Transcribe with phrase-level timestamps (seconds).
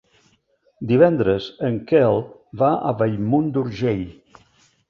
[0.91, 2.19] Divendres en Quel
[2.63, 4.05] va a Bellmunt d'Urgell.